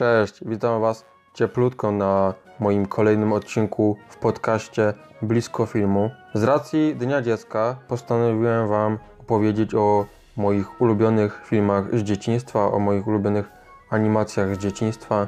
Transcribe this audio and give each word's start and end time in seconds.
Cześć, 0.00 0.40
witam 0.46 0.80
Was 0.80 1.04
cieplutko 1.34 1.92
na 1.92 2.34
moim 2.60 2.86
kolejnym 2.86 3.32
odcinku 3.32 3.96
w 4.08 4.16
podcaście 4.16 4.94
Blisko 5.22 5.66
Filmu. 5.66 6.10
Z 6.34 6.42
racji 6.42 6.96
Dnia 6.96 7.22
Dziecka 7.22 7.76
postanowiłem 7.88 8.68
Wam 8.68 8.98
opowiedzieć 9.20 9.74
o 9.74 10.06
moich 10.36 10.80
ulubionych 10.80 11.42
filmach 11.44 11.98
z 11.98 12.02
dzieciństwa, 12.02 12.72
o 12.72 12.78
moich 12.78 13.06
ulubionych 13.06 13.48
animacjach 13.90 14.54
z 14.54 14.58
dzieciństwa. 14.58 15.26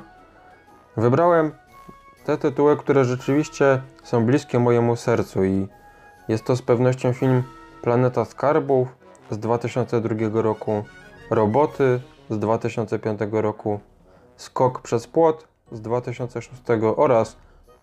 Wybrałem 0.97 1.53
te 2.25 2.39
tytuły, 2.39 2.77
które 2.77 3.05
rzeczywiście 3.05 3.83
są 4.03 4.27
bliskie 4.27 4.59
mojemu 4.59 4.97
sercu 4.97 5.45
i 5.45 5.69
jest 6.29 6.45
to 6.45 6.57
z 6.57 6.63
pewnością 6.63 7.13
film 7.13 7.43
Planeta 7.83 8.25
Skarbów 8.25 8.89
z 9.31 9.39
2002 9.39 10.43
roku, 10.43 10.85
Roboty 11.31 12.01
z 12.31 12.39
2005 12.39 13.21
roku, 13.33 13.81
Skok 14.43 14.81
przez 14.81 15.07
płot 15.07 15.49
z 15.73 15.81
2006 15.81 16.63
oraz 16.97 17.37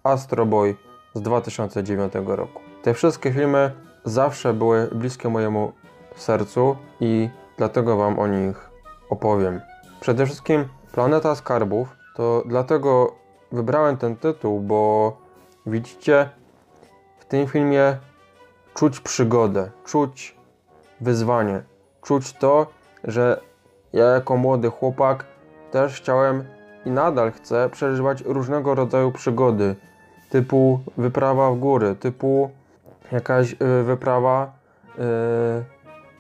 Astro 0.04 0.46
Boy 0.46 0.76
z 1.14 1.22
2009 1.22 2.14
roku. 2.26 2.62
Te 2.84 2.94
wszystkie 2.94 3.34
filmy 3.34 3.72
zawsze 4.06 4.54
były 4.54 4.88
bliskie 4.92 5.30
mojemu 5.30 5.72
sercu 6.16 6.76
i 7.00 7.30
dlatego 7.58 7.98
Wam 7.98 8.20
o 8.20 8.28
nich 8.28 8.70
opowiem. 9.10 9.62
Przede 10.00 10.26
wszystkim 10.26 10.68
Planeta 10.92 11.36
Skarbów 11.36 11.96
to 12.16 12.44
dlatego 12.46 13.16
wybrałem 13.52 13.98
ten 13.98 14.16
tytuł, 14.16 14.60
bo 14.60 15.18
widzicie 15.66 16.30
w 17.20 17.26
tym 17.26 17.48
filmie 17.48 17.98
czuć 18.74 19.00
przygodę, 19.00 19.72
czuć 19.86 20.36
wyzwanie, 21.02 21.64
czuć 22.02 22.34
to, 22.34 22.68
że 23.04 23.42
ja 23.94 24.06
jako 24.06 24.38
młody 24.38 24.70
chłopak 24.70 25.26
też 25.72 25.98
chciałem 25.98 26.44
i 26.86 26.92
nadal 26.92 27.32
chcę 27.32 27.70
przeżywać 27.70 28.22
różnego 28.22 28.76
rodzaju 28.76 29.12
przygody, 29.12 29.76
typu 30.30 30.80
wyprawa 30.98 31.52
w 31.52 31.60
góry, 31.60 31.96
typu 31.96 32.50
jakaś 33.12 33.54
y, 33.54 33.84
wyprawa 33.84 34.54
y, 35.00 35.00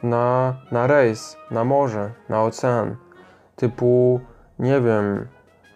na, 0.07 0.55
na 0.71 0.87
rejs, 0.87 1.37
na 1.51 1.63
morze, 1.63 2.11
na 2.29 2.43
ocean, 2.43 2.95
typu 3.55 4.19
nie 4.59 4.81
wiem, 4.81 5.27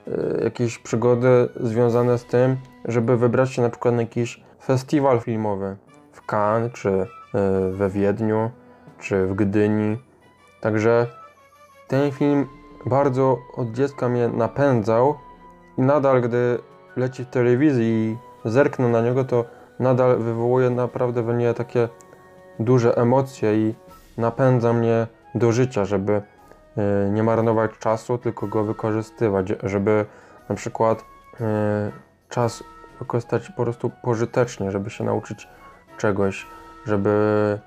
y, 0.08 0.42
jakieś 0.44 0.80
przygody 0.80 1.50
związane 1.60 2.18
z 2.18 2.26
tym, 2.26 2.58
żeby 2.86 3.18
wybrać 3.18 3.52
się 3.52 3.62
na 3.62 3.70
przykład 3.70 3.96
na 3.96 4.02
jakiś 4.02 4.44
festiwal 4.66 5.20
filmowy 5.20 5.76
w 6.12 6.26
Cannes, 6.26 6.72
czy 6.72 7.08
we 7.72 7.90
Wiedniu, 7.90 8.52
czy 9.00 9.28
w 9.28 9.36
Gdyni. 9.36 9.98
Także 10.62 11.08
ten 11.88 12.12
film 12.12 12.48
bardzo 12.86 13.40
od 13.56 13.72
dziecka 13.72 14.10
mnie 14.10 14.28
napędzał 14.28 15.16
i 15.78 15.82
nadal, 15.82 16.22
gdy 16.22 16.60
leci 16.96 17.26
w 17.26 17.30
telewizji 17.30 17.86
i 17.86 18.18
zerknę 18.50 18.88
na 18.88 19.02
niego, 19.02 19.24
to 19.24 19.46
nadal 19.80 20.18
wywołuje 20.18 20.70
naprawdę 20.70 21.24
we 21.24 21.34
mnie 21.34 21.54
takie 21.54 21.90
duże 22.60 22.96
emocje 22.98 23.56
i 23.56 23.76
napędza 24.18 24.74
mnie 24.74 25.08
do 25.36 25.52
życia, 25.52 25.86
żeby 25.86 26.22
e, 26.78 27.10
nie 27.10 27.24
marnować 27.24 27.72
czasu, 27.80 28.18
tylko 28.18 28.48
go 28.48 28.64
wykorzystywać, 28.64 29.54
żeby 29.64 30.06
na 30.50 30.56
przykład 30.56 31.06
e, 31.42 31.92
czas 32.30 32.64
wykorzystać 33.00 33.50
po 33.50 33.64
prostu 33.64 33.92
pożytecznie, 34.04 34.72
żeby 34.72 34.90
się 34.90 35.04
nauczyć 35.04 35.48
czegoś, 35.98 36.48
żeby 36.86 37.60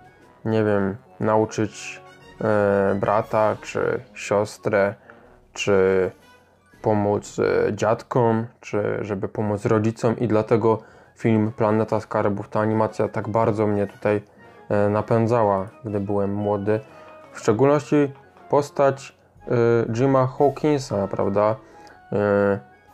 nie 0.44 0.64
wiem, 0.64 0.97
nauczyć 1.20 2.00
e, 2.41 2.97
brata 3.00 3.56
czy 3.62 4.00
siostrę, 4.14 4.94
czy 5.57 6.11
pomóc 6.83 7.39
e, 7.39 7.73
dziadkom, 7.73 8.47
czy 8.61 8.99
żeby 9.01 9.29
pomóc 9.29 9.65
rodzicom 9.65 10.19
i 10.19 10.29
dlatego 10.29 10.79
film 11.17 11.53
Planeta 11.57 12.01
Skarbów, 12.01 12.49
ta 12.49 12.61
animacja 12.61 13.09
tak 13.09 13.29
bardzo 13.29 13.67
mnie 13.67 13.87
tutaj 13.87 14.23
e, 14.69 14.89
napędzała, 14.89 15.66
gdy 15.84 16.00
byłem 16.00 16.34
młody. 16.34 16.81
W 17.33 17.41
szczególności 17.41 18.12
postać 18.50 19.16
e, 19.49 19.93
Jima 19.93 20.27
Hawkinsa, 20.27 21.09
prawda? 21.09 21.56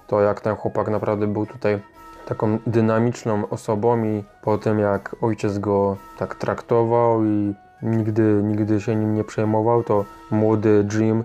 To 0.06 0.20
jak 0.20 0.40
ten 0.40 0.56
chłopak 0.56 0.88
naprawdę 0.88 1.26
był 1.26 1.46
tutaj 1.46 1.80
taką 2.26 2.58
dynamiczną 2.66 3.48
osobą 3.48 4.04
i 4.04 4.24
po 4.42 4.58
tym 4.58 4.78
jak 4.78 5.16
ojciec 5.20 5.58
go 5.58 5.96
tak 6.18 6.34
traktował 6.34 7.24
i 7.24 7.54
nigdy, 7.82 8.22
nigdy 8.42 8.80
się 8.80 8.96
nim 8.96 9.14
nie 9.14 9.24
przejmował, 9.24 9.82
to 9.82 10.04
młody 10.30 10.86
Jim 10.92 11.24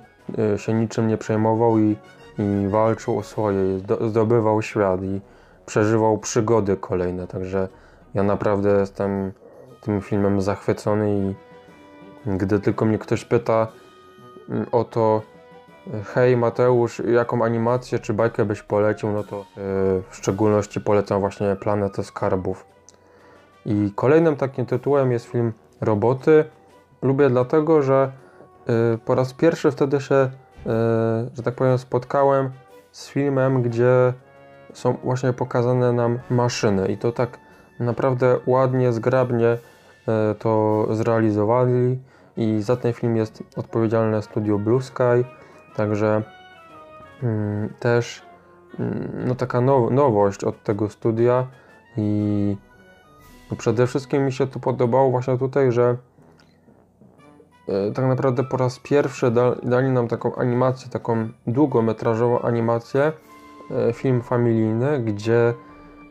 się 0.57 0.73
niczym 0.73 1.07
nie 1.07 1.17
przejmował 1.17 1.79
i, 1.79 1.95
i 2.39 2.67
walczył 2.67 3.17
o 3.17 3.23
swoje, 3.23 3.79
zdobywał 4.09 4.61
świat 4.61 5.03
i 5.03 5.21
przeżywał 5.65 6.17
przygody 6.17 6.77
kolejne. 6.77 7.27
Także 7.27 7.67
ja 8.13 8.23
naprawdę 8.23 8.79
jestem 8.79 9.31
tym 9.81 10.01
filmem 10.01 10.41
zachwycony 10.41 11.19
i 11.19 11.35
gdy 12.37 12.59
tylko 12.59 12.85
mnie 12.85 12.97
ktoś 12.97 13.25
pyta 13.25 13.67
mm, 14.49 14.65
o 14.71 14.83
to, 14.83 15.21
hej 16.05 16.37
Mateusz, 16.37 16.99
jaką 16.99 17.43
animację 17.43 17.99
czy 17.99 18.13
bajkę 18.13 18.45
byś 18.45 18.61
polecił, 18.61 19.11
no 19.11 19.23
to 19.23 19.37
yy, 19.37 19.43
w 20.09 20.15
szczególności 20.15 20.81
polecam 20.81 21.19
właśnie 21.19 21.55
Planetę 21.55 22.03
Skarbów. 22.03 22.65
I 23.65 23.91
kolejnym 23.95 24.35
takim 24.35 24.65
tytułem 24.65 25.11
jest 25.11 25.25
film 25.25 25.53
roboty. 25.81 26.45
Lubię 27.01 27.29
dlatego, 27.29 27.81
że 27.81 28.11
y, 28.11 28.26
po 29.05 29.15
raz 29.15 29.33
pierwszy 29.33 29.71
wtedy 29.71 30.01
się, 30.01 30.15
y, 30.15 30.29
że 31.33 31.43
tak 31.43 31.55
powiem, 31.55 31.77
spotkałem 31.77 32.49
z 32.91 33.09
filmem, 33.09 33.61
gdzie 33.61 34.13
są 34.73 34.93
właśnie 35.03 35.33
pokazane 35.33 35.93
nam 35.93 36.19
maszyny. 36.29 36.87
I 36.87 36.97
to 36.97 37.11
tak 37.11 37.37
naprawdę 37.79 38.39
ładnie, 38.45 38.93
zgrabnie 38.93 39.47
y, 39.51 40.35
to 40.39 40.85
zrealizowali. 40.91 41.99
I 42.37 42.61
za 42.61 42.75
ten 42.75 42.93
film 42.93 43.17
jest 43.17 43.43
odpowiedzialne 43.55 44.21
studio 44.21 44.59
Blue 44.59 44.81
Sky, 44.81 45.25
także 45.75 46.23
mm, 47.23 47.73
też 47.79 48.21
mm, 48.79 49.09
no 49.27 49.35
taka 49.35 49.61
now 49.61 49.91
nowość 49.91 50.43
od 50.43 50.63
tego 50.63 50.89
studia. 50.89 51.47
I 51.97 52.57
no 53.51 53.57
przede 53.57 53.87
wszystkim 53.87 54.25
mi 54.25 54.31
się 54.31 54.47
to 54.47 54.59
podobało 54.59 55.11
właśnie 55.11 55.37
tutaj, 55.37 55.71
że 55.71 55.97
tak 57.95 58.05
naprawdę 58.05 58.43
po 58.43 58.57
raz 58.57 58.79
pierwszy 58.79 59.31
dali 59.63 59.89
nam 59.89 60.07
taką 60.07 60.35
animację, 60.35 60.89
taką 60.89 61.29
długometrażową 61.47 62.41
animację, 62.41 63.11
e, 63.71 63.93
film 63.93 64.21
familijny, 64.21 64.99
gdzie 64.99 65.53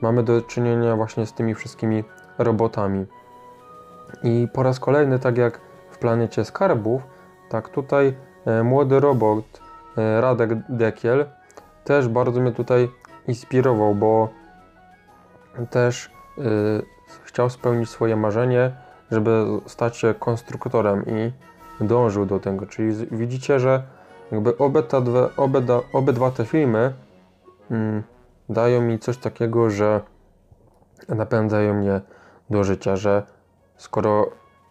mamy 0.03 0.23
do 0.23 0.43
czynienia 0.43 0.97
właśnie 0.97 1.27
z 1.27 1.33
tymi 1.33 1.55
wszystkimi 1.55 2.05
robotami. 2.39 3.07
I 4.23 4.49
po 4.53 4.63
raz 4.63 4.81
kolejny, 4.81 5.19
tak 5.19 5.39
jak 5.39 5.61
w 5.91 5.99
planecie 5.99 6.45
skarbów, 6.45 7.03
tak 7.49 7.69
tutaj 7.69 8.15
e, 8.47 8.63
młody 8.63 9.01
robot 9.01 9.45
Radek 10.21 10.51
Dekiel 10.69 11.27
też 11.85 12.09
bardzo 12.09 12.41
mnie 12.41 12.53
tutaj 12.53 12.89
inspirował, 13.29 13.95
bo 13.95 14.29
też 15.71 16.11
chciał 17.25 17.51
spełnić 17.51 17.91
swoje 17.91 18.17
marzenie, 18.17 18.73
żeby 19.11 19.47
stać 19.67 19.97
się 19.97 20.15
konstruktorem 20.15 21.05
i 21.07 21.33
dążył 21.85 22.27
do 22.27 22.41
tego. 22.41 22.67
Czyli 22.67 23.07
widzicie, 23.11 23.61
że 23.61 23.83
jakby 24.33 24.59
obydwa, 24.59 24.99
obydwa, 25.37 25.81
obydwa 25.93 26.31
te 26.31 26.45
filmy 26.45 26.93
mm, 27.71 28.03
dają 28.49 28.81
mi 28.83 28.99
coś 28.99 29.19
takiego, 29.19 29.71
że 29.71 30.01
napędzają 31.09 31.75
mnie 31.75 32.01
do 32.51 32.65
życia, 32.65 32.97
że 32.97 33.23
skoro 33.77 34.31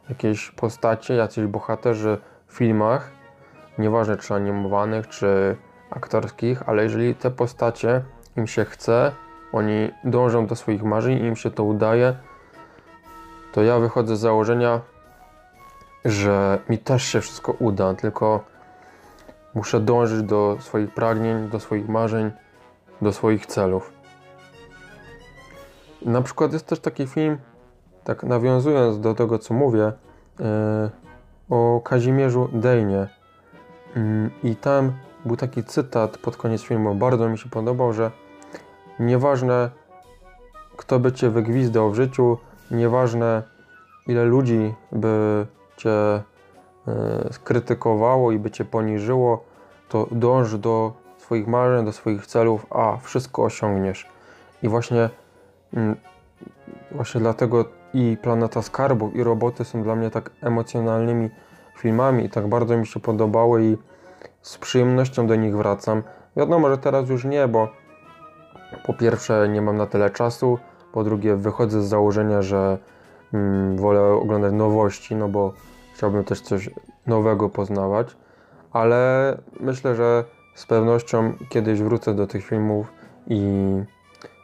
jakieś 0.09 0.51
postacie, 0.51 1.15
jacyś 1.15 1.45
bohaterzy 1.45 2.17
w 2.47 2.53
filmach, 2.53 3.11
nieważne 3.77 4.17
czy 4.17 4.33
animowanych, 4.33 5.07
czy 5.07 5.55
aktorskich, 5.89 6.69
ale 6.69 6.83
jeżeli 6.83 7.15
te 7.15 7.31
postacie 7.31 8.01
im 8.37 8.47
się 8.47 8.65
chce, 8.65 9.11
oni 9.53 9.91
dążą 10.03 10.47
do 10.47 10.55
swoich 10.55 10.83
marzeń 10.83 11.25
im 11.25 11.35
się 11.35 11.51
to 11.51 11.63
udaje, 11.63 12.15
to 13.55 13.63
ja 13.63 13.79
wychodzę 13.79 14.15
z 14.15 14.19
założenia, 14.19 14.81
że 16.05 16.59
mi 16.69 16.77
też 16.77 17.03
się 17.03 17.21
wszystko 17.21 17.51
uda, 17.51 17.93
tylko 17.93 18.43
muszę 19.53 19.79
dążyć 19.79 20.23
do 20.23 20.57
swoich 20.59 20.93
pragnień, 20.93 21.49
do 21.49 21.59
swoich 21.59 21.89
marzeń, 21.89 22.31
do 23.01 23.13
swoich 23.13 23.45
celów. 23.45 23.93
Na 26.01 26.21
przykład 26.21 26.53
jest 26.53 26.65
też 26.67 26.79
taki 26.79 27.07
film, 27.07 27.37
tak 28.03 28.23
nawiązując 28.23 28.99
do 28.99 29.13
tego, 29.13 29.39
co 29.39 29.53
mówię, 29.53 29.91
yy, 30.39 30.45
o 31.49 31.81
Kazimierzu 31.83 32.49
Dejnie. 32.53 33.07
Yy, 33.95 34.51
I 34.51 34.55
tam 34.55 34.93
był 35.25 35.37
taki 35.37 35.63
cytat 35.63 36.17
pod 36.17 36.37
koniec 36.37 36.61
filmu, 36.61 36.95
bardzo 36.95 37.29
mi 37.29 37.37
się 37.37 37.49
podobał, 37.49 37.93
że 37.93 38.11
nieważne 38.99 39.69
kto 40.77 40.99
by 40.99 41.11
cię 41.11 41.29
wygwizdał 41.29 41.91
w 41.91 41.95
życiu, 41.95 42.37
nieważne 42.71 43.43
ile 44.07 44.23
ludzi 44.23 44.73
by 44.91 45.45
cię 45.77 45.91
e, 45.91 46.23
skrytykowało 47.31 48.31
i 48.31 48.39
by 48.39 48.51
cię 48.51 48.65
poniżyło, 48.65 49.43
to 49.89 50.07
dąż 50.11 50.57
do 50.57 50.93
swoich 51.17 51.47
marzeń, 51.47 51.85
do 51.85 51.91
swoich 51.91 52.25
celów, 52.25 52.65
a 52.69 52.97
wszystko 52.97 53.43
osiągniesz. 53.43 54.07
I 54.63 54.69
właśnie, 54.69 55.09
mm, 55.73 55.95
właśnie 56.91 57.21
dlatego 57.21 57.65
i 57.93 58.17
Planeta 58.21 58.61
Skarbów, 58.61 59.15
i 59.15 59.23
Roboty 59.23 59.65
są 59.65 59.83
dla 59.83 59.95
mnie 59.95 60.09
tak 60.09 60.31
emocjonalnymi 60.41 61.29
filmami 61.77 62.25
i 62.25 62.29
tak 62.29 62.47
bardzo 62.47 62.77
mi 62.77 62.87
się 62.87 62.99
podobały 62.99 63.65
i 63.65 63.77
z 64.41 64.57
przyjemnością 64.57 65.27
do 65.27 65.35
nich 65.35 65.57
wracam. 65.57 66.03
Wiadomo, 66.37 66.69
że 66.69 66.77
teraz 66.77 67.09
już 67.09 67.25
nie, 67.25 67.47
bo 67.47 67.69
po 68.85 68.93
pierwsze 68.93 69.49
nie 69.49 69.61
mam 69.61 69.77
na 69.77 69.85
tyle 69.85 70.09
czasu, 70.09 70.59
po 70.95 71.03
drugie 71.03 71.35
wychodzę 71.35 71.81
z 71.81 71.85
założenia, 71.85 72.41
że 72.41 72.77
mm, 73.33 73.77
wolę 73.77 74.01
oglądać 74.01 74.53
nowości, 74.53 75.15
no 75.15 75.29
bo 75.29 75.53
chciałbym 75.93 76.23
też 76.23 76.41
coś 76.41 76.69
nowego 77.07 77.49
poznawać, 77.49 78.17
ale 78.71 79.37
myślę, 79.59 79.95
że 79.95 80.23
z 80.55 80.65
pewnością 80.65 81.33
kiedyś 81.49 81.81
wrócę 81.81 82.13
do 82.13 82.27
tych 82.27 82.45
filmów 82.45 82.93
i 83.27 83.41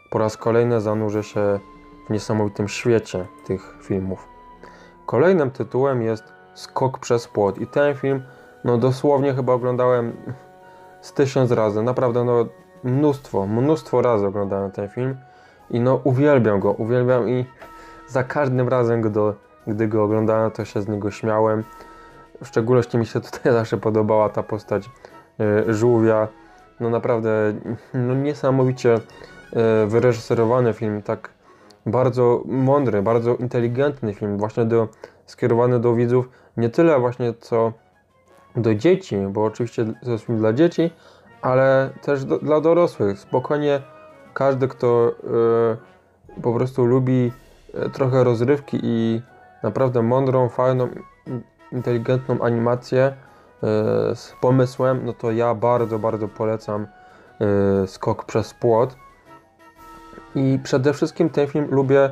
po 0.10 0.18
raz 0.18 0.38
kolejny 0.38 0.82
zanurzę 0.82 1.24
się 1.24 1.60
w 2.08 2.14
niesamowitym 2.14 2.68
świecie 2.68 3.26
tych 3.46 3.78
filmów. 3.82 4.28
Kolejnym 5.06 5.52
tytułem 5.52 6.02
jest 6.02 6.24
Skok 6.54 7.00
przez 7.00 7.28
płot 7.28 7.58
i 7.58 7.68
ten 7.68 7.96
film 7.96 8.24
no 8.64 8.78
dosłownie 8.78 9.34
chyba 9.34 9.54
oglądałem 9.54 10.14
z 11.02 11.14
tysiąc 11.14 11.52
razy, 11.52 11.84
naprawdę 11.84 12.24
no 12.24 12.46
mnóstwo, 12.84 13.48
mnóstwo 13.48 14.02
razy 14.02 14.28
oglądałem 14.28 14.72
ten 14.72 14.90
film 14.90 15.16
i 15.72 15.80
no 15.80 16.02
uwielbiam 16.04 16.60
go, 16.60 16.72
uwielbiam 16.72 17.30
i 17.30 17.46
za 18.08 18.24
każdym 18.24 18.70
razem, 18.70 19.02
gdy, 19.02 19.20
gdy 19.68 19.88
go 19.88 20.04
oglądałem, 20.04 20.52
to 20.52 20.66
się 20.66 20.82
z 20.82 20.88
niego 20.88 21.12
śmiałem. 21.12 21.64
W 22.44 22.48
szczególności 22.48 22.98
mi 22.98 23.06
się 23.06 23.22
tutaj 23.22 23.54
zawsze 23.60 23.78
podobała 23.78 24.30
ta 24.30 24.44
postać 24.44 24.90
y, 25.70 25.74
żółwia. 25.74 26.28
No 26.80 26.90
naprawdę 26.90 27.54
no 27.94 28.14
niesamowicie 28.14 28.96
y, 28.96 29.88
wyreżyserowany 29.88 30.74
film, 30.74 31.02
tak 31.02 31.30
bardzo 31.86 32.44
mądry, 32.46 33.02
bardzo 33.02 33.36
inteligentny 33.36 34.14
film, 34.14 34.38
właśnie 34.38 34.66
do, 34.66 34.88
skierowany 35.26 35.80
do 35.80 35.96
widzów, 35.96 36.30
nie 36.58 36.70
tyle 36.70 37.00
właśnie 37.00 37.34
co 37.34 37.74
do 38.56 38.76
dzieci, 38.76 39.18
bo 39.30 39.44
oczywiście 39.44 39.86
to 40.04 40.12
jest 40.12 40.26
film 40.26 40.38
dla 40.38 40.54
dzieci, 40.54 40.92
ale 41.42 41.90
też 42.02 42.26
do, 42.26 42.40
dla 42.40 42.62
dorosłych. 42.62 43.20
Spokojnie 43.20 43.82
każdy, 44.34 44.68
kto 44.68 45.12
y, 46.38 46.42
po 46.42 46.54
prostu 46.54 46.86
lubi 46.86 47.32
y, 47.86 47.90
trochę 47.90 48.24
rozrywki 48.24 48.80
i 48.84 49.22
naprawdę 49.64 50.02
mądrą, 50.02 50.50
fajną, 50.50 50.90
inteligentną 51.72 52.42
animację 52.42 53.08
y, 53.08 54.16
z 54.16 54.34
pomysłem, 54.42 55.06
no 55.06 55.14
to 55.14 55.32
ja 55.32 55.56
bardzo, 55.56 56.00
bardzo 56.00 56.28
polecam 56.28 56.88
Skok 57.86 58.26
przez 58.26 58.54
płot. 58.54 58.96
I 60.36 60.60
przede 60.64 60.94
wszystkim 60.94 61.30
ten 61.30 61.48
film 61.48 61.68
lubię 61.72 62.10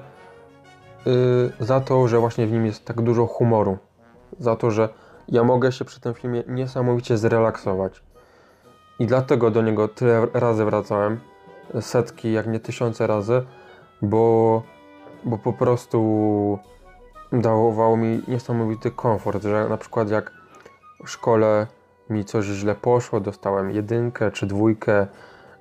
za 1.59 1.79
to, 1.81 2.07
że 2.07 2.19
właśnie 2.19 2.47
w 2.47 2.51
nim 2.51 2.65
jest 2.65 2.85
tak 2.85 3.01
dużo 3.01 3.27
humoru. 3.27 3.77
Za 4.39 4.55
to, 4.55 4.71
że 4.71 4.89
ja 5.27 5.43
mogę 5.43 5.71
się 5.71 5.85
przy 5.85 6.01
tym 6.01 6.13
filmie 6.13 6.43
niesamowicie 6.47 7.17
zrelaksować. 7.17 8.03
I 8.99 9.05
dlatego 9.05 9.51
do 9.51 9.61
niego 9.61 9.87
tyle 9.87 10.27
razy 10.33 10.65
wracałem, 10.65 11.19
setki, 11.81 12.33
jak 12.33 12.47
nie 12.47 12.59
tysiące 12.59 13.07
razy, 13.07 13.45
bo, 14.01 14.63
bo 15.23 15.37
po 15.37 15.53
prostu 15.53 16.59
dawał 17.31 17.97
mi 17.97 18.21
niesamowity 18.27 18.91
komfort, 18.91 19.43
że 19.43 19.69
na 19.69 19.77
przykład 19.77 20.09
jak 20.09 20.31
w 21.05 21.09
szkole 21.09 21.67
mi 22.09 22.25
coś 22.25 22.45
źle 22.45 22.75
poszło, 22.75 23.19
dostałem 23.19 23.71
jedynkę 23.71 24.31
czy 24.31 24.45
dwójkę, 24.45 25.07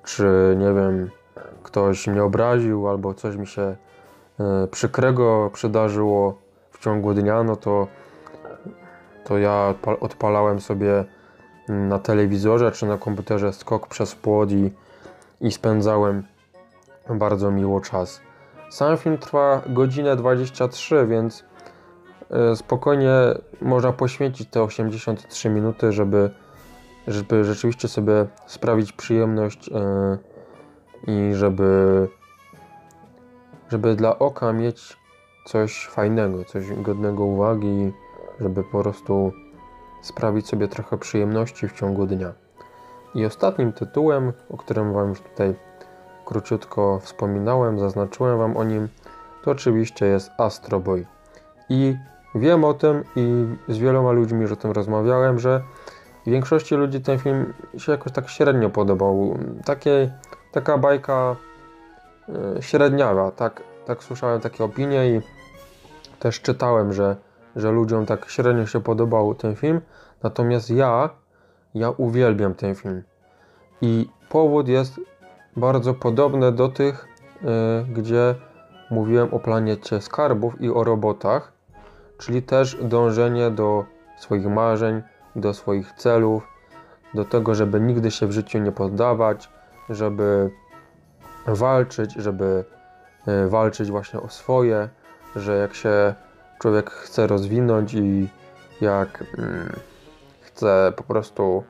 czy 0.03 0.55
nie 0.57 0.73
wiem, 0.73 1.09
ktoś 1.63 2.07
mnie 2.07 2.23
obraził 2.23 2.87
albo 2.87 3.13
coś 3.13 3.35
mi 3.35 3.47
się 3.47 3.75
y, 4.63 4.67
przykrego 4.67 5.49
przydarzyło 5.53 6.37
w 6.71 6.79
ciągu 6.79 7.13
dnia, 7.13 7.43
no 7.43 7.55
to 7.55 7.87
to 9.23 9.37
ja 9.37 9.73
odpalałem 9.99 10.61
sobie 10.61 11.05
na 11.67 11.99
telewizorze 11.99 12.71
czy 12.71 12.85
na 12.85 12.97
komputerze 12.97 13.53
skok 13.53 13.87
przez 13.87 14.15
płot 14.15 14.51
i, 14.51 14.71
i 15.41 15.51
spędzałem 15.51 16.23
bardzo 17.09 17.51
miło 17.51 17.81
czas. 17.81 18.21
Sam 18.69 18.97
film 18.97 19.17
trwa 19.17 19.61
godzinę 19.67 20.15
23, 20.15 21.07
więc 21.07 21.43
e, 22.29 22.55
spokojnie 22.55 23.11
można 23.61 23.93
poświęcić 23.93 24.49
te 24.49 24.63
83 24.63 25.49
minuty, 25.49 25.91
żeby, 25.91 26.31
żeby 27.07 27.43
rzeczywiście 27.43 27.87
sobie 27.87 28.25
sprawić 28.45 28.91
przyjemność 28.91 29.67
yy, 29.67 30.17
i 31.07 31.33
żeby, 31.33 32.07
żeby 33.69 33.95
dla 33.95 34.19
oka 34.19 34.53
mieć 34.53 34.97
coś 35.45 35.87
fajnego, 35.87 36.45
coś 36.45 36.73
godnego 36.73 37.23
uwagi 37.23 37.93
żeby 38.39 38.63
po 38.63 38.81
prostu 38.81 39.31
sprawić 40.01 40.47
sobie 40.47 40.67
trochę 40.67 40.97
przyjemności 40.97 41.67
w 41.67 41.73
ciągu 41.73 42.05
dnia. 42.05 42.33
I 43.15 43.25
ostatnim 43.25 43.73
tytułem, 43.73 44.33
o 44.49 44.57
którym 44.57 44.93
Wam 44.93 45.09
już 45.09 45.21
tutaj 45.21 45.55
króciutko 46.25 46.99
wspominałem, 46.99 47.79
zaznaczyłem 47.79 48.37
Wam 48.37 48.57
o 48.57 48.63
nim, 48.63 48.87
to 49.43 49.51
oczywiście 49.51 50.05
jest 50.05 50.31
Astro 50.37 50.79
Boy. 50.79 51.05
I 51.69 51.95
wiem 52.35 52.63
o 52.63 52.73
tym 52.73 53.03
i 53.15 53.45
z 53.67 53.77
wieloma 53.77 54.11
ludźmi 54.11 54.41
już 54.41 54.51
o 54.51 54.55
tym 54.55 54.71
rozmawiałem, 54.71 55.39
że 55.39 55.61
większości 56.27 56.75
ludzi 56.75 57.01
ten 57.01 57.19
film 57.19 57.53
się 57.77 57.91
jakoś 57.91 58.11
tak 58.11 58.29
średnio 58.29 58.69
podobał. 58.69 59.37
Takie, 59.65 60.11
taka 60.51 60.77
bajka 60.77 61.35
e, 62.57 62.61
średniawa, 62.61 63.31
tak, 63.31 63.63
tak 63.85 64.03
słyszałem 64.03 64.41
takie 64.41 64.63
opinie 64.63 65.09
i 65.09 65.21
też 66.19 66.41
czytałem, 66.41 66.93
że 66.93 67.15
że 67.55 67.71
ludziom 67.71 68.05
tak 68.05 68.29
średnio 68.29 68.65
się 68.65 68.81
podobał 68.81 69.35
ten 69.35 69.55
film, 69.55 69.81
natomiast 70.23 70.69
ja, 70.69 71.09
ja 71.73 71.89
uwielbiam 71.89 72.53
ten 72.53 72.75
film. 72.75 73.03
I 73.81 74.09
powód 74.29 74.67
jest 74.67 74.99
bardzo 75.57 75.93
podobny 75.93 76.51
do 76.51 76.69
tych, 76.69 77.07
yy, 77.41 77.49
gdzie 77.93 78.35
mówiłem 78.91 79.33
o 79.33 79.39
planecie 79.39 80.01
skarbów 80.01 80.61
i 80.61 80.69
o 80.69 80.83
robotach, 80.83 81.51
czyli 82.17 82.41
też 82.41 82.77
dążenie 82.81 83.51
do 83.51 83.85
swoich 84.17 84.47
marzeń, 84.47 85.01
do 85.35 85.53
swoich 85.53 85.93
celów, 85.93 86.43
do 87.13 87.25
tego, 87.25 87.55
żeby 87.55 87.79
nigdy 87.79 88.11
się 88.11 88.27
w 88.27 88.31
życiu 88.31 88.59
nie 88.59 88.71
poddawać, 88.71 89.49
żeby 89.89 90.51
walczyć, 91.47 92.13
żeby 92.13 92.65
yy, 93.27 93.49
walczyć 93.49 93.91
właśnie 93.91 94.19
o 94.19 94.29
swoje, 94.29 94.89
że 95.35 95.57
jak 95.57 95.73
się 95.73 96.13
człowiek 96.59 96.89
chce 96.89 97.27
rozwinąć 97.27 97.93
i 97.93 98.27
jak 98.81 99.23
mm, 99.37 99.73
chce 100.59 100.93
po 100.95 101.03
prostu 101.03 101.63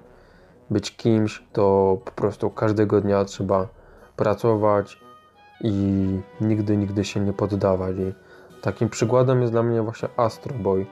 być 0.69 0.97
kimś, 0.97 1.43
to 1.53 1.97
po 2.05 2.11
prostu 2.11 2.49
każdego 2.49 3.01
dnia 3.01 3.25
trzeba 3.25 3.67
pracować 4.15 4.99
i 5.61 6.19
nigdy, 6.41 6.77
nigdy 6.77 7.05
się 7.05 7.19
nie 7.19 7.33
poddawać. 7.33 7.95
I 7.97 8.13
takim 8.61 8.89
przykładem 8.89 9.41
jest 9.41 9.53
dla 9.53 9.63
mnie 9.63 9.81
właśnie 9.81 10.09
Astro 10.17 10.55
Boy. 10.55 10.85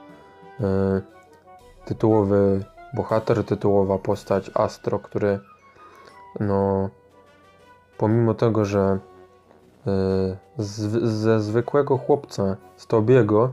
Yy, 0.60 0.66
tytułowy 1.84 2.64
bohater, 2.94 3.44
tytułowa 3.44 3.98
postać 3.98 4.50
Astro, 4.54 4.98
który 4.98 5.40
no 6.40 6.90
pomimo 7.96 8.34
tego, 8.34 8.64
że 8.64 8.98
z, 10.58 10.74
ze 11.08 11.40
zwykłego 11.40 11.98
chłopca, 11.98 12.56
z 12.76 12.86
Tobiego, 12.86 13.52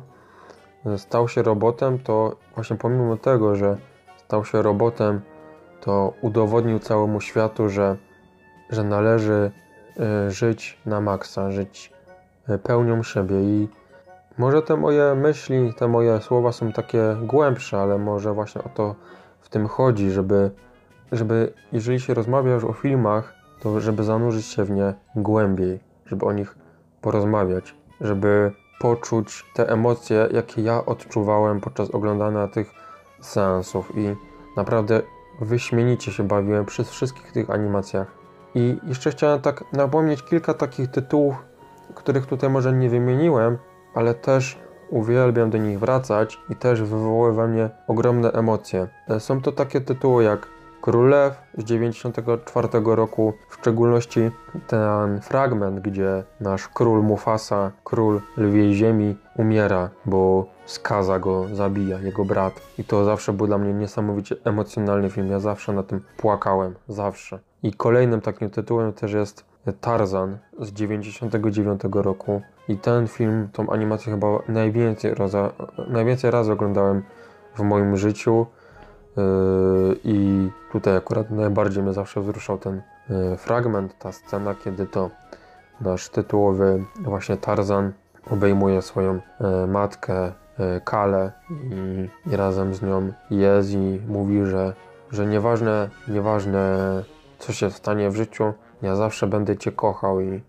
stał 0.98 1.28
się 1.28 1.44
robotem, 1.44 2.00
to 2.00 2.36
właśnie 2.56 2.76
pomimo 2.76 3.18
tego, 3.18 3.56
że 3.56 3.78
stał 4.26 4.46
się 4.46 4.62
robotem, 4.62 5.22
to 5.82 6.14
udowodnił 6.22 6.80
całemu 6.80 7.22
światu, 7.22 7.70
że, 7.70 7.98
że 8.70 8.84
należy 8.84 9.52
e, 10.00 10.32
żyć 10.32 10.78
na 10.86 11.02
maksa, 11.02 11.52
żyć 11.52 11.94
e, 12.48 12.58
pełnią 12.58 13.04
siebie. 13.04 13.36
I 13.42 13.68
może 14.38 14.62
te 14.62 14.78
moje 14.78 15.16
myśli, 15.16 15.74
te 15.74 15.88
moje 15.88 16.22
słowa 16.22 16.52
są 16.52 16.72
takie 16.72 17.18
głębsze, 17.22 17.82
ale 17.82 17.98
może 17.98 18.34
właśnie 18.34 18.64
o 18.64 18.70
to 18.70 18.96
w 19.42 19.50
tym 19.50 19.68
chodzi, 19.68 20.12
żeby, 20.12 20.52
żeby 21.12 21.54
jeżeli 21.72 22.00
się 22.00 22.14
rozmawia 22.14 22.54
już 22.54 22.64
o 22.64 22.74
filmach, 22.74 23.34
to 23.62 23.80
żeby 23.80 24.04
zanurzyć 24.04 24.46
się 24.46 24.64
w 24.64 24.72
nie 24.72 24.94
głębiej, 25.16 25.80
żeby 26.06 26.26
o 26.26 26.34
nich 26.34 26.56
porozmawiać, 27.02 27.76
żeby 28.02 28.52
poczuć 28.80 29.46
te 29.54 29.70
emocje, 29.70 30.28
jakie 30.32 30.62
ja 30.62 30.86
odczuwałem 30.86 31.62
podczas 31.62 31.90
oglądania 31.92 32.48
tych 32.48 32.85
seansów 33.26 33.98
i 33.98 34.16
naprawdę 34.58 35.02
wyśmienicie 35.42 36.12
się 36.12 36.28
bawiłem 36.28 36.66
przy 36.66 36.84
wszystkich 36.84 37.32
tych 37.32 37.50
animacjach. 37.50 38.08
I 38.56 38.78
jeszcze 38.84 39.12
chciałem 39.12 39.42
tak 39.42 39.64
napomnieć 39.74 40.24
kilka 40.24 40.54
takich 40.54 40.92
tytułów, 40.92 41.36
których 41.96 42.26
tutaj 42.26 42.50
może 42.50 42.74
nie 42.74 42.90
wymieniłem, 42.90 43.58
ale 43.94 44.14
też 44.14 44.60
uwielbiam 44.90 45.50
do 45.50 45.58
nich 45.58 45.80
wracać 45.80 46.40
i 46.50 46.56
też 46.56 46.82
wywołuje 46.82 47.34
we 47.34 47.48
mnie 47.48 47.70
ogromne 47.88 48.32
emocje. 48.32 48.88
Są 49.20 49.42
to 49.42 49.52
takie 49.52 49.82
tytuły 49.82 50.24
jak 50.24 50.48
Król 50.86 51.10
Lew 51.10 51.42
z 51.58 51.64
94 51.64 52.68
roku, 52.86 53.34
w 53.50 53.56
szczególności 53.56 54.32
ten 54.68 55.22
fragment, 55.22 55.80
gdzie 55.80 56.24
nasz 56.40 56.68
król 56.68 57.04
Mufasa, 57.04 57.72
król 57.84 58.22
lwiej 58.38 58.74
ziemi, 58.74 59.16
umiera, 59.36 59.90
bo 60.06 60.46
skaza 60.66 61.20
go 61.20 61.46
zabija, 61.54 62.00
jego 62.00 62.26
brat. 62.26 62.62
I 62.78 62.84
to 62.84 63.06
zawsze 63.06 63.34
był 63.34 63.48
dla 63.48 63.58
mnie 63.58 63.74
niesamowicie 63.74 64.36
emocjonalny 64.44 65.10
film. 65.10 65.32
Ja 65.32 65.40
zawsze 65.40 65.74
na 65.74 65.84
tym 65.84 66.02
płakałem, 66.18 66.76
zawsze. 66.88 67.40
I 67.64 67.74
kolejnym 67.74 68.22
takim 68.22 68.50
tytułem 68.50 68.94
też 68.94 69.14
jest 69.14 69.46
Tarzan 69.82 70.38
z 70.60 70.72
99 70.72 71.82
roku. 71.92 72.42
I 72.68 72.78
ten 72.78 73.08
film, 73.08 73.50
tą 73.54 73.70
animację 73.70 74.12
chyba 74.12 74.28
najwięcej, 74.48 75.14
raza, 75.16 75.52
najwięcej 75.88 76.32
razy 76.32 76.52
oglądałem 76.52 77.04
w 77.56 77.60
moim 77.62 77.98
życiu. 77.98 78.46
Yy, 79.18 79.24
I 80.04 80.50
tutaj 80.72 80.98
akurat 80.98 81.32
najbardziej 81.32 81.84
mnie 81.84 81.94
zawsze 81.94 82.22
wzruszał 82.22 82.58
ten 82.58 82.82
yy, 83.10 83.38
fragment, 83.38 84.00
ta 84.00 84.12
scena, 84.12 84.56
kiedy 84.56 84.86
to 84.86 85.10
nasz 85.82 86.10
tytułowy 86.10 86.84
właśnie 87.00 87.38
Tarzan 87.38 87.94
obejmuje 88.32 88.82
swoją 88.82 89.14
yy, 89.14 89.68
matkę 89.68 90.32
Kalę 90.84 91.32
i, 91.50 92.30
i 92.30 92.36
razem 92.36 92.74
z 92.74 92.82
nią 92.82 93.12
jest 93.30 93.72
i 93.72 94.02
mówi, 94.08 94.46
że, 94.46 94.74
że 95.12 95.26
nieważne, 95.26 95.90
nieważne 96.08 97.04
co 97.40 97.54
się 97.54 97.72
stanie 97.72 98.10
w 98.10 98.16
życiu, 98.16 98.54
ja 98.82 98.96
zawsze 98.96 99.28
będę 99.28 99.58
Cię 99.58 99.72
kochał 99.72 100.22
i 100.22 100.42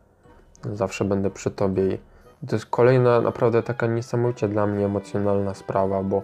zawsze 0.73 1.05
będę 1.05 1.31
przy 1.31 1.51
Tobie. 1.51 1.99
I 2.43 2.47
to 2.47 2.57
jest 2.57 2.67
kolejna 2.67 3.21
naprawdę 3.21 3.63
taka 3.63 3.87
niesamowicie 3.87 4.49
dla 4.49 4.67
mnie 4.67 4.87
emocjonalna 4.87 5.55
sprawa, 5.55 6.03
bo 6.03 6.23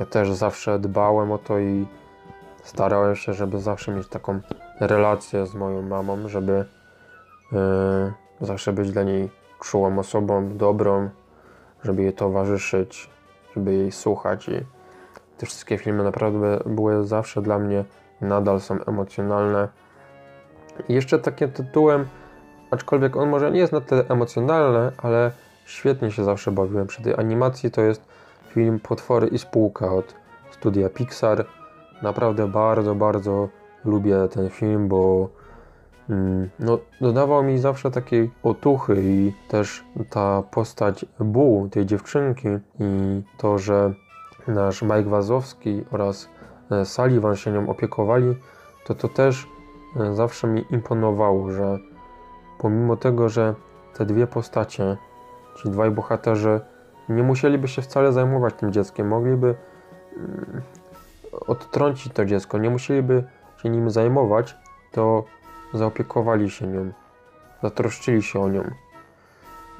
ja 0.00 0.06
też 0.06 0.32
zawsze 0.32 0.78
dbałem 0.78 1.32
o 1.32 1.38
to 1.38 1.58
i 1.58 1.86
starałem 2.62 3.16
się, 3.16 3.32
żeby 3.34 3.60
zawsze 3.60 3.92
mieć 3.92 4.08
taką 4.08 4.40
relację 4.80 5.46
z 5.46 5.54
moją 5.54 5.82
mamą, 5.82 6.28
żeby 6.28 6.64
yy, 7.52 7.58
zawsze 8.40 8.72
być 8.72 8.92
dla 8.92 9.02
niej 9.02 9.30
czułą 9.60 9.98
osobą, 9.98 10.56
dobrą, 10.56 11.10
żeby 11.84 12.02
jej 12.02 12.12
towarzyszyć, 12.12 13.10
żeby 13.56 13.74
jej 13.74 13.92
słuchać 13.92 14.48
i 14.48 14.60
te 15.38 15.46
wszystkie 15.46 15.78
filmy 15.78 16.04
naprawdę 16.04 16.58
były 16.66 17.06
zawsze 17.06 17.42
dla 17.42 17.58
mnie 17.58 17.84
nadal 18.20 18.60
są 18.60 18.84
emocjonalne. 18.84 19.68
I 20.88 20.94
jeszcze 20.94 21.18
takim 21.18 21.52
tytułem, 21.52 22.06
aczkolwiek 22.70 23.16
on 23.16 23.28
może 23.28 23.50
nie 23.50 23.60
jest 23.60 23.72
na 23.72 23.80
tyle 23.80 24.04
emocjonalny, 24.08 24.92
ale 25.02 25.30
świetnie 25.64 26.10
się 26.10 26.24
zawsze 26.24 26.52
bawiłem 26.52 26.86
przy 26.86 27.02
tej 27.02 27.14
animacji, 27.14 27.70
to 27.70 27.80
jest 27.80 28.02
film 28.48 28.80
Potwory 28.80 29.26
i 29.26 29.38
spółka 29.38 29.92
od 29.92 30.14
studia 30.50 30.88
Pixar. 30.88 31.46
Naprawdę 32.02 32.48
bardzo, 32.48 32.94
bardzo 32.94 33.48
lubię 33.84 34.28
ten 34.30 34.50
film, 34.50 34.88
bo 34.88 35.28
no, 36.58 36.78
dodawał 37.00 37.42
mi 37.42 37.58
zawsze 37.58 37.90
takiej 37.90 38.30
otuchy 38.42 39.02
i 39.02 39.32
też 39.48 39.84
ta 40.10 40.42
postać 40.42 41.04
Bu, 41.20 41.68
tej 41.70 41.86
dziewczynki 41.86 42.48
i 42.80 43.22
to, 43.38 43.58
że 43.58 43.94
nasz 44.48 44.82
Mike 44.82 45.02
Wazowski 45.02 45.84
oraz 45.90 46.28
e, 46.70 46.84
Sullivan 46.84 47.36
się 47.36 47.52
nią 47.52 47.68
opiekowali, 47.68 48.36
to 48.86 48.94
to 48.94 49.08
też 49.08 49.46
e, 49.96 50.14
zawsze 50.14 50.46
mi 50.48 50.64
imponowało, 50.70 51.50
że 51.50 51.78
pomimo 52.58 52.96
tego, 52.96 53.28
że 53.28 53.54
te 53.94 54.06
dwie 54.06 54.26
postacie, 54.26 54.96
ci 55.56 55.68
dwaj 55.68 55.90
bohaterzy 55.90 56.60
nie 57.08 57.22
musieliby 57.22 57.68
się 57.68 57.82
wcale 57.82 58.12
zajmować 58.12 58.54
tym 58.54 58.72
dzieckiem, 58.72 59.08
mogliby 59.08 59.54
mm, 60.16 60.62
odtrącić 61.46 62.12
to 62.12 62.24
dziecko, 62.24 62.58
nie 62.58 62.70
musieliby 62.70 63.24
się 63.62 63.68
nim 63.68 63.90
zajmować, 63.90 64.56
to 64.92 65.24
zaopiekowali 65.74 66.50
się 66.50 66.66
nią, 66.66 66.92
zatroszczyli 67.62 68.22
się 68.22 68.40
o 68.40 68.48
nią. 68.48 68.70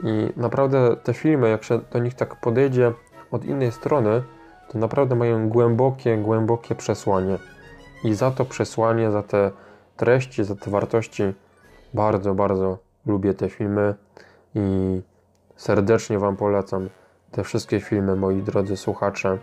I 0.02 0.32
naprawdę 0.36 0.96
te 0.96 1.14
filmy, 1.14 1.48
jak 1.48 1.64
się 1.64 1.78
do 1.78 1.98
nich 1.98 2.14
tak 2.14 2.40
podejdzie 2.40 2.92
od 3.30 3.44
innej 3.44 3.72
strony, 3.72 4.22
to 4.68 4.78
naprawdę 4.78 5.14
mają 5.14 5.48
głębokie, 5.48 6.16
głębokie 6.16 6.74
przesłanie. 6.74 7.38
I 8.04 8.14
za 8.14 8.30
to 8.30 8.44
przesłanie, 8.44 9.10
za 9.10 9.22
te 9.22 9.50
treści, 9.96 10.44
za 10.44 10.56
te 10.56 10.70
wartości 10.70 11.22
bardzo, 11.94 12.34
bardzo 12.34 12.78
lubię 13.06 13.34
te 13.34 13.50
filmy 13.50 13.94
i 14.54 15.00
serdecznie 15.56 16.18
Wam 16.18 16.36
polecam 16.36 16.88
te 17.30 17.44
wszystkie 17.44 17.80
filmy, 17.80 18.16
moi 18.16 18.42
drodzy 18.42 18.76
słuchacze. 18.76 19.38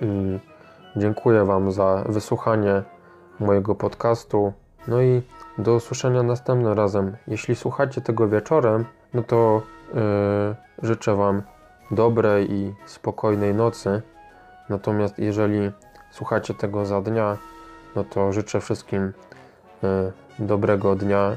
I 0.00 0.38
dziękuję 0.96 1.44
Wam 1.44 1.72
za 1.72 2.04
wysłuchanie 2.08 2.82
mojego 3.40 3.74
podcastu. 3.74 4.52
No 4.88 5.02
i 5.02 5.22
do 5.58 5.74
usłyszenia 5.74 6.22
następnym 6.22 6.72
razem. 6.72 7.16
Jeśli 7.28 7.56
słuchacie 7.56 8.00
tego 8.00 8.28
wieczorem, 8.28 8.84
no 9.14 9.22
to 9.22 9.62
yy, 9.94 9.98
życzę 10.82 11.16
Wam 11.16 11.42
dobrej 11.90 12.52
i 12.52 12.74
spokojnej 12.86 13.54
nocy. 13.54 14.02
Natomiast 14.68 15.18
jeżeli 15.18 15.70
słuchacie 16.10 16.54
tego 16.54 16.86
za 16.86 17.00
dnia, 17.00 17.36
no 17.96 18.04
to 18.04 18.32
życzę 18.32 18.60
wszystkim 18.60 19.12
yy, 19.82 20.12
dobrego 20.38 20.94
dnia 20.94 21.36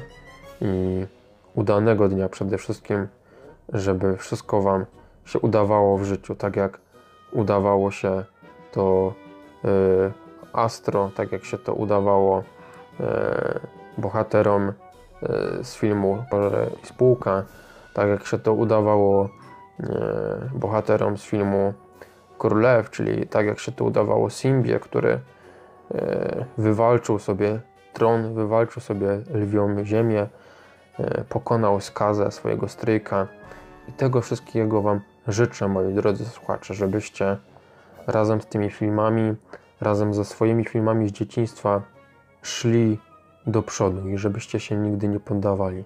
i 0.60 1.06
udanego 1.54 2.08
dnia 2.08 2.28
przede 2.28 2.58
wszystkim, 2.58 3.08
żeby 3.72 4.16
wszystko 4.16 4.62
Wam 4.62 4.86
się 5.24 5.38
udawało 5.38 5.98
w 5.98 6.04
życiu, 6.04 6.34
tak 6.34 6.56
jak 6.56 6.78
udawało 7.32 7.90
się 7.90 8.24
to 8.72 9.14
y, 9.64 9.68
Astro, 10.52 11.10
tak 11.16 11.32
jak 11.32 11.44
się 11.44 11.58
to 11.58 11.74
udawało 11.74 12.42
bohaterom 13.98 14.68
y, 14.68 14.74
z 15.64 15.76
filmu 15.76 16.24
Spółka, 16.82 17.44
tak 17.94 18.08
jak 18.08 18.26
się 18.26 18.38
to 18.38 18.52
udawało 18.52 19.28
bohaterom 20.54 21.18
z 21.18 21.22
filmu 21.22 21.72
Królew, 22.38 22.90
czyli 22.90 23.26
tak 23.26 23.46
jak 23.46 23.58
się 23.58 23.72
to 23.72 23.84
udawało 23.84 24.30
Simbie, 24.30 24.80
który 24.80 25.20
wywalczył 26.58 27.18
sobie 27.18 27.60
tron, 27.92 28.34
wywalczył 28.34 28.82
sobie 28.82 29.20
lwią 29.34 29.84
ziemię, 29.84 30.26
pokonał 31.28 31.80
skazę 31.80 32.30
swojego 32.30 32.68
stryjka. 32.68 33.26
I 33.88 33.92
tego 33.92 34.20
wszystkiego 34.20 34.82
Wam 34.82 35.00
życzę, 35.28 35.68
moi 35.68 35.94
drodzy 35.94 36.24
słuchacze, 36.24 36.74
żebyście 36.74 37.36
razem 38.06 38.40
z 38.40 38.46
tymi 38.46 38.70
filmami, 38.70 39.34
razem 39.80 40.14
ze 40.14 40.24
swoimi 40.24 40.64
filmami 40.64 41.08
z 41.08 41.12
dzieciństwa 41.12 41.82
szli 42.42 42.98
do 43.46 43.62
przodu 43.62 44.08
i 44.08 44.18
żebyście 44.18 44.60
się 44.60 44.76
nigdy 44.76 45.08
nie 45.08 45.20
poddawali. 45.20 45.84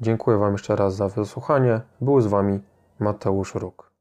Dziękuję 0.00 0.38
Wam 0.38 0.52
jeszcze 0.52 0.76
raz 0.76 0.96
za 0.96 1.08
wysłuchanie. 1.08 1.80
Był 2.00 2.20
z 2.20 2.26
Wami 2.26 2.60
Mateusz 2.98 3.54
Róg. 3.54 3.93